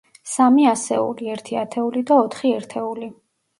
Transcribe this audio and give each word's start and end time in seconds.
სამი 0.29 0.63
ასეული, 0.71 1.29
ერთი 1.35 1.61
ათეული 1.65 2.05
და 2.11 2.19
ოთხი 2.25 2.57
ერთეული. 2.57 3.15